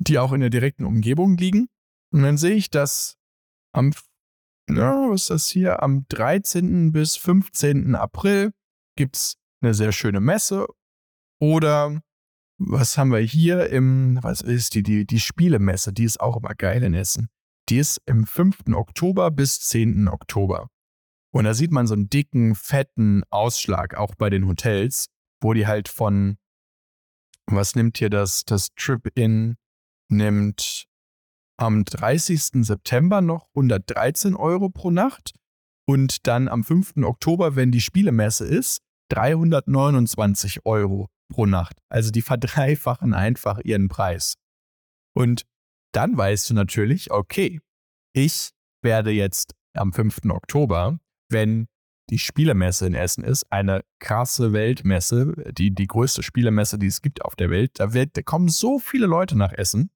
[0.00, 1.68] die auch in der direkten Umgebung liegen.
[2.12, 3.16] Und dann sehe ich, dass
[3.72, 3.92] am,
[4.68, 6.90] na, was ist das hier, am 13.
[6.92, 7.94] bis 15.
[7.94, 8.52] April
[8.96, 10.66] gibt es eine sehr schöne Messe
[11.38, 12.00] oder
[12.58, 16.54] was haben wir hier im, was ist die, die, die Spielemesse, die ist auch immer
[16.54, 17.28] geil in Essen.
[17.68, 18.74] Die ist im 5.
[18.74, 20.08] Oktober bis 10.
[20.08, 20.68] Oktober.
[21.32, 25.06] Und da sieht man so einen dicken, fetten Ausschlag auch bei den Hotels,
[25.40, 26.36] wo die halt von,
[27.46, 29.56] was nimmt hier das, das Trip-In,
[30.10, 30.86] nimmt
[31.56, 32.64] am 30.
[32.64, 35.32] September noch 113 Euro pro Nacht
[35.86, 36.98] und dann am 5.
[37.02, 41.76] Oktober, wenn die Spielemesse ist, 329 Euro pro Nacht.
[41.88, 44.34] Also die verdreifachen einfach ihren Preis.
[45.14, 45.44] Und
[45.92, 47.60] dann weißt du natürlich, okay,
[48.14, 48.50] ich
[48.82, 50.20] werde jetzt am 5.
[50.30, 51.66] Oktober, wenn
[52.10, 57.24] die Spielemesse in Essen ist, eine krasse Weltmesse, die, die größte Spielemesse, die es gibt
[57.24, 57.72] auf der Welt.
[57.74, 59.90] Da, wird, da kommen so viele Leute nach Essen.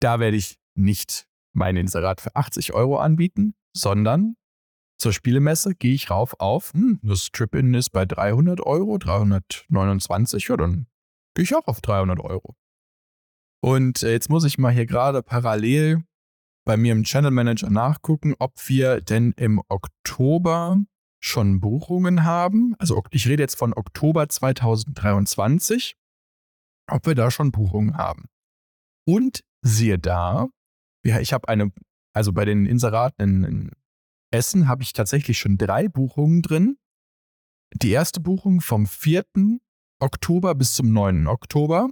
[0.00, 4.36] Da werde ich nicht mein Inserat für 80 Euro anbieten, sondern
[5.00, 10.56] zur Spielemesse gehe ich rauf auf, hm, das Trip-In ist bei 300 Euro, 329, ja,
[10.56, 10.86] dann
[11.34, 12.56] gehe ich auch auf 300 Euro.
[13.60, 16.04] Und äh, jetzt muss ich mal hier gerade parallel
[16.64, 20.78] bei mir im Channel Manager nachgucken, ob wir denn im Oktober
[21.20, 22.74] schon Buchungen haben.
[22.78, 25.96] Also ich rede jetzt von Oktober 2023,
[26.90, 28.26] ob wir da schon Buchungen haben.
[29.06, 30.48] Und siehe da,
[31.02, 31.72] ich habe eine,
[32.12, 33.70] also bei den Inseraten in, in
[34.30, 36.76] Essen habe ich tatsächlich schon drei Buchungen drin.
[37.74, 39.24] Die erste Buchung vom 4.
[40.00, 41.26] Oktober bis zum 9.
[41.26, 41.90] Oktober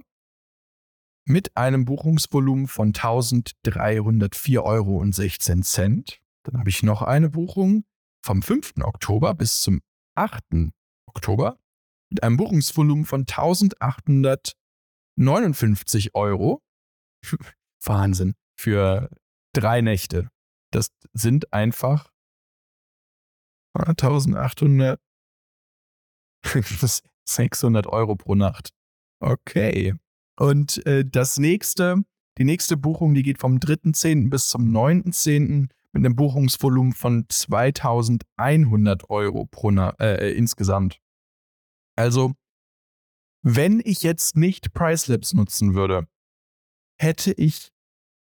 [1.25, 5.03] mit einem Buchungsvolumen von 1304,16 Euro.
[6.43, 7.83] Dann habe ich noch eine Buchung
[8.23, 8.75] vom 5.
[8.81, 9.81] Oktober bis zum
[10.15, 10.71] 8.
[11.07, 11.57] Oktober
[12.09, 16.61] mit einem Buchungsvolumen von 1859 Euro.
[17.83, 18.33] Wahnsinn.
[18.59, 19.09] Für
[19.53, 20.29] drei Nächte.
[20.71, 22.11] Das sind einfach
[23.73, 24.99] 1800,
[27.25, 28.69] 600 Euro pro Nacht.
[29.19, 29.95] Okay.
[30.39, 32.03] Und äh, das nächste,
[32.37, 34.29] die nächste Buchung, die geht vom 3.10.
[34.29, 35.69] bis zum 9.10.
[35.93, 40.99] mit einem Buchungsvolumen von 2100 Euro pro Na äh, insgesamt.
[41.95, 42.33] Also,
[43.43, 46.07] wenn ich jetzt nicht Pricelabs nutzen würde,
[46.99, 47.71] hätte ich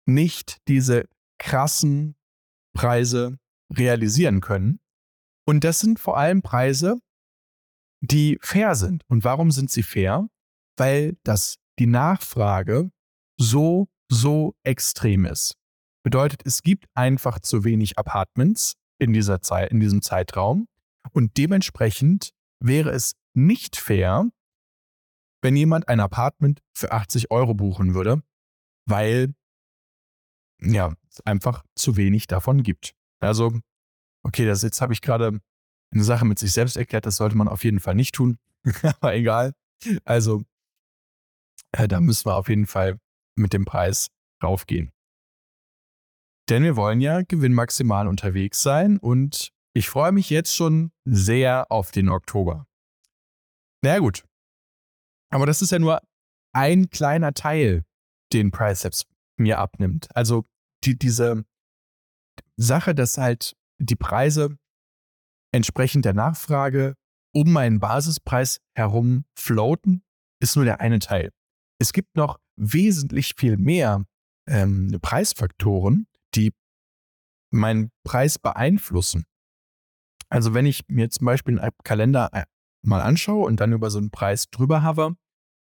[0.06, 1.06] nicht diese
[1.39, 2.15] krassen
[2.74, 3.38] Preise
[3.74, 4.80] realisieren können.
[5.45, 7.00] Und das sind vor allem Preise,
[8.02, 9.04] die fair sind.
[9.08, 10.28] Und warum sind sie fair?
[10.78, 12.91] Weil das die Nachfrage
[13.38, 15.56] so, so extrem ist.
[16.04, 20.67] Bedeutet, es gibt einfach zu wenig Apartments in, dieser Zeit, in diesem Zeitraum
[21.12, 24.30] und dementsprechend wäre es nicht fair,
[25.41, 28.21] wenn jemand ein Apartment für 80 Euro buchen würde,
[28.86, 29.34] weil
[30.62, 32.94] ja, es einfach zu wenig davon gibt.
[33.20, 33.60] Also,
[34.24, 35.39] okay, das jetzt habe ich gerade
[35.94, 38.38] eine Sache mit sich selbst erklärt, das sollte man auf jeden Fall nicht tun,
[38.84, 39.54] aber egal.
[40.06, 40.44] Also,
[41.72, 43.00] äh, da müssen wir auf jeden Fall
[43.36, 44.10] mit dem Preis
[44.44, 44.91] raufgehen.
[46.50, 51.91] Denn wir wollen ja gewinnmaximal unterwegs sein und ich freue mich jetzt schon sehr auf
[51.91, 52.67] den Oktober.
[53.82, 54.26] Na naja, gut.
[55.30, 56.02] Aber das ist ja nur
[56.54, 57.86] ein kleiner Teil,
[58.34, 59.06] den PriceLabs
[59.38, 60.08] mir abnimmt.
[60.15, 60.46] Also
[60.84, 61.46] die, diese
[62.58, 64.58] Sache, dass halt die Preise
[65.54, 66.96] entsprechend der Nachfrage
[67.34, 70.04] um meinen Basispreis herum floaten,
[70.41, 71.32] ist nur der eine Teil
[71.82, 74.06] es gibt noch wesentlich viel mehr
[74.48, 76.54] ähm, Preisfaktoren, die
[77.52, 79.26] meinen Preis beeinflussen.
[80.30, 82.46] Also wenn ich mir zum Beispiel einen Kalender äh,
[82.86, 85.15] mal anschaue und dann über so einen Preis drüber habe,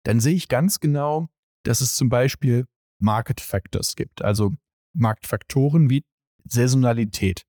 [0.04, 1.28] dann sehe ich ganz genau,
[1.64, 2.66] dass es zum Beispiel
[3.00, 4.52] Market Factors gibt, also
[4.94, 6.04] Marktfaktoren wie
[6.44, 7.42] Saisonalität.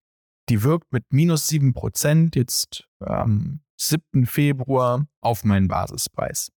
[0.50, 4.26] Die wirkt mit minus 7% jetzt am 7.
[4.26, 6.52] Februar auf meinen Basispreis.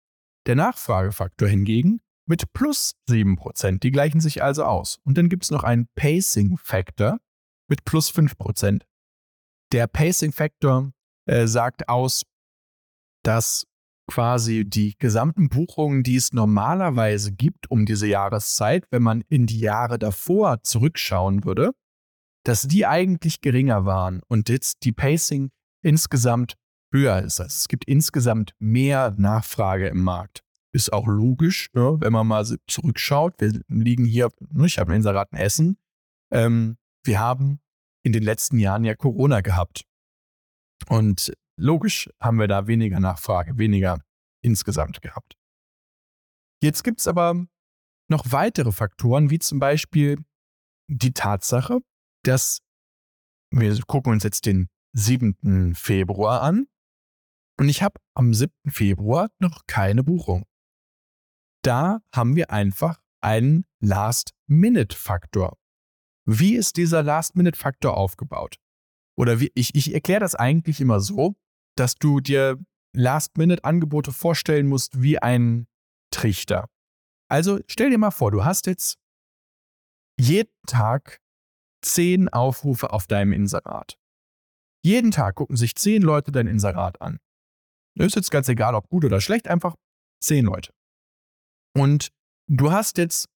[0.47, 3.81] Der Nachfragefaktor hingegen mit plus 7%.
[3.81, 4.99] Die gleichen sich also aus.
[5.05, 7.19] Und dann gibt es noch einen Pacing Factor
[7.69, 8.83] mit plus 5%.
[9.73, 10.93] Der Pacing Factor
[11.27, 12.23] äh, sagt aus,
[13.23, 13.67] dass
[14.11, 19.61] quasi die gesamten Buchungen, die es normalerweise gibt um diese Jahreszeit, wenn man in die
[19.61, 21.70] Jahre davor zurückschauen würde,
[22.44, 25.51] dass die eigentlich geringer waren und jetzt die Pacing
[25.83, 26.57] insgesamt
[26.92, 27.40] höher ist.
[27.40, 30.42] Also es gibt insgesamt mehr Nachfrage im Markt.
[30.73, 33.35] Ist auch logisch, ne, wenn man mal zurückschaut.
[33.38, 35.79] Wir liegen hier, ne, ich habe ein Inserat in Essen.
[36.33, 37.61] Ähm, wir haben
[38.03, 39.85] in den letzten Jahren ja Corona gehabt.
[40.88, 44.03] Und logisch haben wir da weniger Nachfrage, weniger
[44.42, 45.37] insgesamt gehabt.
[46.62, 47.46] Jetzt gibt es aber
[48.09, 50.18] noch weitere Faktoren, wie zum Beispiel
[50.88, 51.79] die Tatsache,
[52.25, 52.61] dass
[53.53, 55.75] wir gucken uns jetzt den 7.
[55.75, 56.66] Februar an
[57.59, 58.53] und ich habe am 7.
[58.68, 60.44] Februar noch keine Buchung.
[61.62, 65.59] Da haben wir einfach einen Last-Minute-Faktor.
[66.27, 68.57] Wie ist dieser Last-Minute-Faktor aufgebaut?
[69.16, 71.37] Oder wie, ich, ich erkläre das eigentlich immer so,
[71.76, 72.59] dass du dir
[72.94, 75.66] Last-Minute-Angebote vorstellen musst wie ein
[76.11, 76.66] Trichter.
[77.28, 78.98] Also stell dir mal vor, du hast jetzt
[80.18, 81.20] jeden Tag
[81.83, 83.96] zehn Aufrufe auf deinem Inserat.
[84.85, 87.18] Jeden Tag gucken sich zehn Leute dein Inserat an.
[87.98, 89.76] Ist jetzt ganz egal, ob gut oder schlecht, einfach
[90.22, 90.72] zehn Leute.
[91.76, 92.11] Und
[92.48, 93.28] du hast jetzt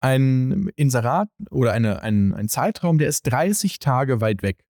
[0.00, 4.64] ein Inserat oder eine, ein, ein Zeitraum, der ist 30 Tage weit weg.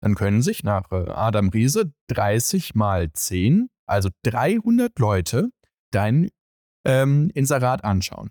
[0.00, 5.50] Dann können sich nach äh, Adam Riese 30 mal 10, also 300 Leute,
[5.90, 6.30] dein
[6.84, 8.30] ähm, Inserat anschauen.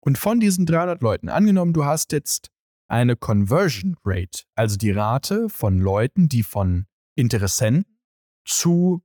[0.00, 2.50] Und von diesen 300 Leuten, angenommen, du hast jetzt
[2.88, 7.98] eine Conversion Rate, also die Rate von Leuten, die von Interessenten
[8.46, 9.02] zu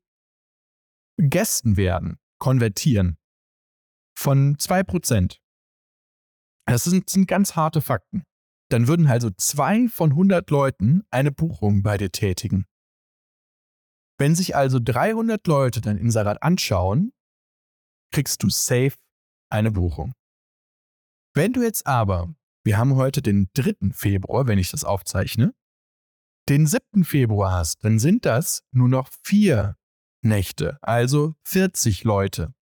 [1.17, 3.17] Gästen werden, konvertieren,
[4.15, 5.37] von 2%.
[6.65, 8.23] Das sind, sind ganz harte Fakten.
[8.71, 12.65] Dann würden also zwei von 100 Leuten eine Buchung bei dir tätigen.
[14.17, 17.11] Wenn sich also 300 Leute dein Inserat anschauen,
[18.13, 18.95] kriegst du safe
[19.49, 20.13] eine Buchung.
[21.33, 23.91] Wenn du jetzt aber, wir haben heute den 3.
[23.91, 25.53] Februar, wenn ich das aufzeichne,
[26.47, 27.03] den 7.
[27.03, 29.75] Februar hast, dann sind das nur noch vier
[30.23, 32.53] Nächte, also 40 Leute.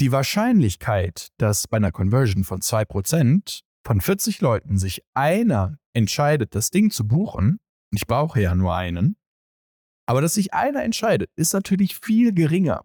[0.00, 6.70] Die Wahrscheinlichkeit, dass bei einer Conversion von 2% von 40 Leuten sich einer entscheidet, das
[6.70, 7.58] Ding zu buchen,
[7.90, 9.16] und ich brauche ja nur einen,
[10.06, 12.84] aber dass sich einer entscheidet, ist natürlich viel geringer.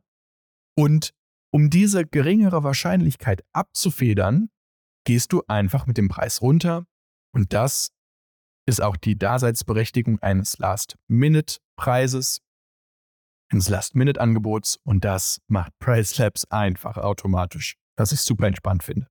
[0.77, 1.13] Und
[1.51, 4.49] um diese geringere Wahrscheinlichkeit abzufedern,
[5.05, 6.86] gehst du einfach mit dem Preis runter.
[7.33, 7.91] Und das
[8.67, 12.41] ist auch die Daseinsberechtigung eines Last-Minute-Preises,
[13.49, 14.79] eines Last-Minute-Angebots.
[14.83, 19.07] Und das macht Price Labs einfach automatisch, was ich super entspannt finde.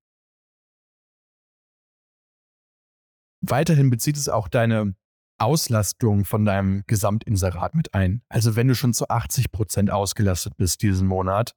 [3.49, 4.95] Weiterhin bezieht es auch deine
[5.39, 8.23] Auslastung von deinem Gesamtinserat mit ein.
[8.29, 11.55] Also wenn du schon zu 80 Prozent ausgelastet bist diesen Monat,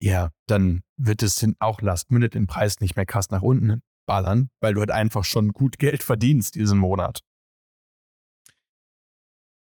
[0.00, 4.50] ja, dann wird es auch Last Minute den Preis nicht mehr krass nach unten ballern,
[4.60, 7.20] weil du halt einfach schon gut Geld verdienst diesen Monat.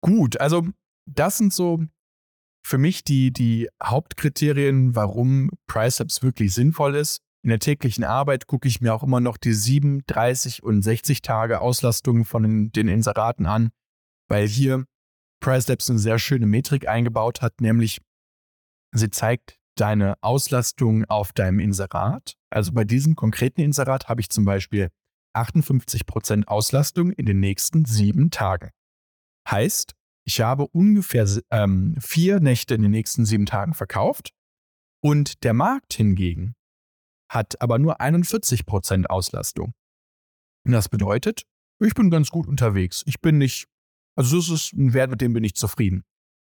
[0.01, 0.67] Gut, also
[1.09, 1.83] das sind so
[2.65, 7.21] für mich die, die Hauptkriterien, warum PriceApps wirklich sinnvoll ist.
[7.45, 11.21] In der täglichen Arbeit gucke ich mir auch immer noch die 7, 30 und 60
[11.21, 13.69] Tage Auslastung von den, den Inseraten an,
[14.27, 14.85] weil hier
[15.41, 18.01] PriceLabs eine sehr schöne Metrik eingebaut hat, nämlich
[18.95, 22.33] sie zeigt deine Auslastung auf deinem Inserat.
[22.49, 24.89] Also bei diesem konkreten Inserat habe ich zum Beispiel
[25.37, 28.71] 58% Auslastung in den nächsten sieben Tagen.
[29.47, 29.93] Heißt,
[30.25, 34.31] ich habe ungefähr ähm, vier Nächte in den nächsten sieben Tagen verkauft
[34.99, 36.55] und der Markt hingegen
[37.29, 39.73] hat aber nur 41% Auslastung.
[40.65, 41.43] Und das bedeutet,
[41.79, 43.03] ich bin ganz gut unterwegs.
[43.05, 43.67] Ich bin nicht,
[44.15, 46.03] also das ist ein Wert, mit dem bin ich zufrieden.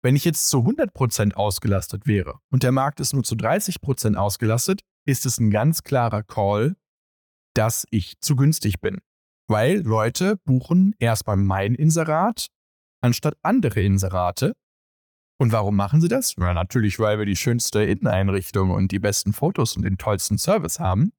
[0.03, 4.81] Wenn ich jetzt zu 100% ausgelastet wäre und der Markt ist nur zu 30% ausgelastet,
[5.07, 6.75] ist es ein ganz klarer Call,
[7.55, 9.01] dass ich zu günstig bin.
[9.47, 12.47] Weil Leute buchen erstmal mein Inserat
[13.01, 14.53] anstatt andere Inserate
[15.37, 16.35] und warum machen sie das?
[16.37, 20.79] Ja, natürlich, weil wir die schönste Inneneinrichtung und die besten Fotos und den tollsten Service
[20.79, 21.11] haben.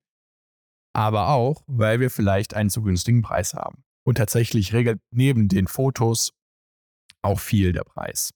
[0.94, 3.84] Aber auch, weil wir vielleicht einen zu günstigen Preis haben.
[4.06, 6.32] Und tatsächlich regelt neben den Fotos
[7.22, 8.30] auch viel der Preis.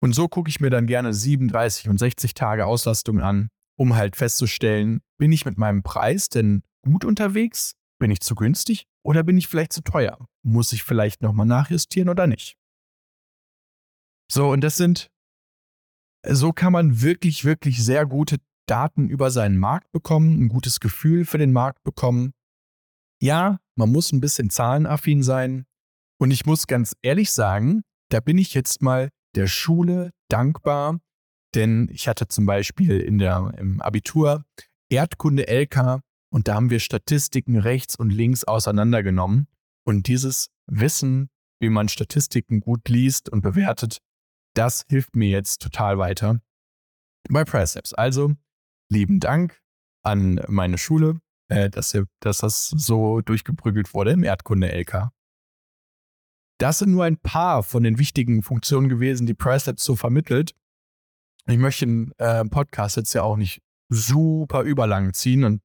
[0.00, 4.14] Und so gucke ich mir dann gerne 37 und 60 Tage Auslastung an, um halt
[4.14, 7.74] festzustellen, bin ich mit meinem Preis denn gut unterwegs?
[7.98, 10.18] Bin ich zu günstig oder bin ich vielleicht zu teuer?
[10.44, 12.56] Muss ich vielleicht nochmal nachjustieren oder nicht?
[14.32, 15.10] So, und das sind,
[16.26, 21.26] so kann man wirklich, wirklich sehr gute Daten über seinen Markt bekommen, ein gutes Gefühl
[21.26, 22.32] für den Markt bekommen.
[23.20, 25.66] Ja, man muss ein bisschen zahlenaffin sein.
[26.18, 30.98] Und ich muss ganz ehrlich sagen, da bin ich jetzt mal der Schule dankbar,
[31.54, 34.46] denn ich hatte zum Beispiel in der, im Abitur
[34.88, 36.00] Erdkunde LK
[36.32, 39.46] und da haben wir Statistiken rechts und links auseinandergenommen.
[39.84, 41.28] Und dieses Wissen,
[41.60, 43.98] wie man Statistiken gut liest und bewertet,
[44.54, 46.40] das hilft mir jetzt total weiter
[47.28, 47.94] bei Precepts.
[47.94, 48.34] Also,
[48.90, 49.60] lieben Dank
[50.04, 55.10] an meine Schule, äh, dass, dass das so durchgeprügelt wurde im Erdkunde-LK.
[56.58, 60.54] Das sind nur ein paar von den wichtigen Funktionen gewesen, die Precepts so vermittelt.
[61.46, 65.62] Ich möchte den äh, Podcast jetzt ja auch nicht super überlang ziehen und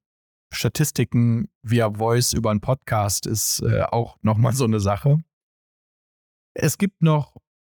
[0.52, 5.22] Statistiken via Voice über einen Podcast ist äh, auch nochmal so eine Sache.
[6.54, 7.36] Es gibt noch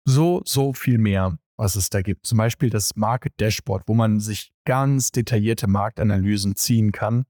[0.09, 2.25] so, so viel mehr, was es da gibt.
[2.25, 7.25] Zum Beispiel das Market Dashboard, wo man sich ganz detaillierte Marktanalysen ziehen kann,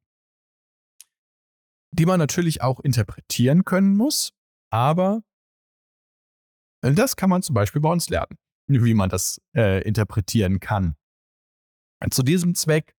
[1.91, 4.31] die man natürlich auch interpretieren können muss,
[4.71, 5.23] aber
[6.81, 8.37] das kann man zum Beispiel bei uns lernen,
[8.67, 10.95] wie man das äh, interpretieren kann.
[12.11, 12.95] Zu diesem Zweck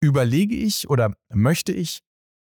[0.00, 2.02] überlege ich oder möchte ich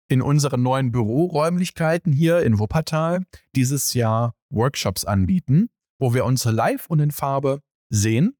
[0.08, 5.68] in unseren neuen Büroräumlichkeiten hier in Wuppertal dieses Jahr Workshops anbieten,
[5.98, 8.36] wo wir uns live und in Farbe sehen.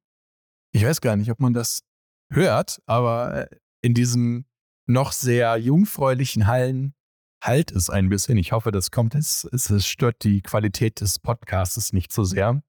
[0.73, 1.83] Ich weiß gar nicht, ob man das
[2.33, 4.47] hört, aber äh, in diesen
[4.87, 6.95] noch sehr jungfräulichen Hallen
[7.43, 8.39] halt es ein bisschen.
[8.39, 9.15] Ich hoffe, das kommt.
[9.15, 12.63] Es, es stört die Qualität des Podcasts nicht so sehr.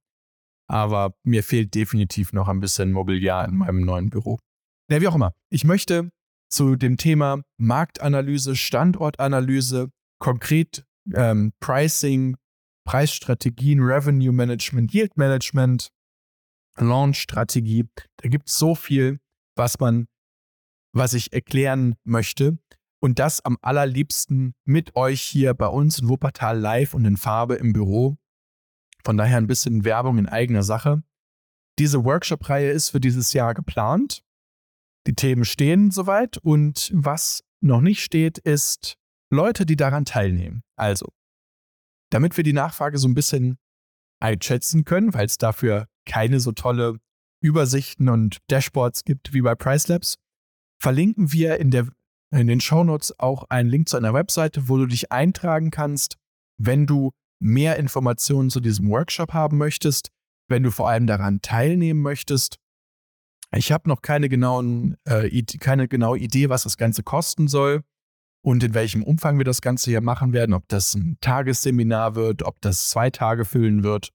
[0.70, 4.40] Aber mir fehlt definitiv noch ein bisschen Mobiliar in meinem neuen Büro.
[4.92, 5.34] Ja, wie auch immer.
[5.50, 6.12] Ich möchte
[6.50, 12.38] zu dem Thema Marktanalyse, Standortanalyse konkret ähm, Pricing,
[12.88, 15.90] Preisstrategien, Revenue Management, Yield Management,
[16.78, 17.84] Launch-Strategie.
[18.16, 19.20] Da gibt es so viel,
[19.58, 20.08] was man,
[20.94, 22.58] was ich erklären möchte.
[23.00, 27.56] Und das am allerliebsten mit euch hier bei uns in Wuppertal live und in Farbe
[27.56, 28.16] im Büro.
[29.04, 31.04] Von daher ein bisschen Werbung in eigener Sache.
[31.80, 34.24] Diese Workshop-Reihe ist für dieses Jahr geplant.
[35.08, 38.96] Die Themen stehen soweit und was noch nicht steht, ist
[39.30, 40.64] Leute, die daran teilnehmen.
[40.78, 41.12] Also,
[42.10, 43.58] damit wir die Nachfrage so ein bisschen
[44.20, 47.00] einschätzen können, weil es dafür keine so tolle
[47.42, 50.16] Übersichten und Dashboards gibt wie bei Pricelabs,
[50.82, 51.88] verlinken wir in, der,
[52.32, 56.18] in den Shownotes auch einen Link zu einer Webseite, wo du dich eintragen kannst,
[56.58, 60.10] wenn du mehr Informationen zu diesem Workshop haben möchtest,
[60.48, 62.58] wenn du vor allem daran teilnehmen möchtest.
[63.56, 65.30] Ich habe noch keine, genauen, äh,
[65.60, 67.84] keine genaue Idee, was das Ganze kosten soll
[68.48, 72.44] und in welchem Umfang wir das Ganze hier machen werden, ob das ein Tagesseminar wird,
[72.44, 74.14] ob das zwei Tage füllen wird.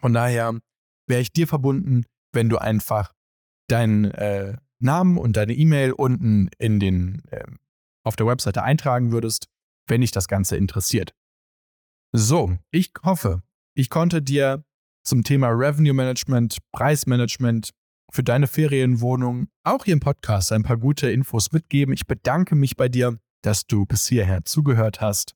[0.00, 0.58] Von daher
[1.06, 3.12] wäre ich dir verbunden, wenn du einfach
[3.68, 7.44] deinen äh, Namen und deine E-Mail unten in den, äh,
[8.04, 9.48] auf der Webseite eintragen würdest,
[9.86, 11.14] wenn dich das Ganze interessiert.
[12.12, 13.42] So, ich hoffe,
[13.74, 14.64] ich konnte dir
[15.04, 17.72] zum Thema Revenue Management, Preismanagement
[18.10, 21.92] für deine Ferienwohnung auch hier im Podcast ein paar gute Infos mitgeben.
[21.92, 25.34] Ich bedanke mich bei dir, dass du bis hierher zugehört hast.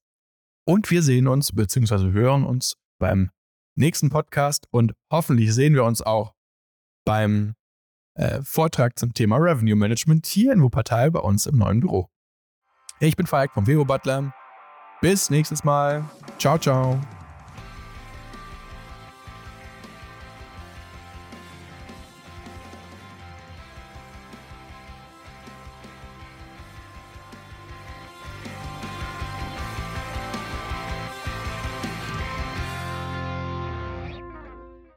[0.65, 2.13] Und wir sehen uns bzw.
[2.13, 3.31] hören uns beim
[3.77, 6.35] nächsten Podcast und hoffentlich sehen wir uns auch
[7.05, 7.55] beim
[8.15, 12.09] äh, Vortrag zum Thema Revenue Management hier in Wuppertal bei uns im neuen Büro.
[13.01, 14.35] Ich bin Falk vom Vevo Butler.
[15.01, 16.05] Bis nächstes Mal.
[16.39, 17.01] Ciao, ciao.